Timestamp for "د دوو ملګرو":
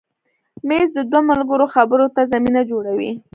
0.97-1.65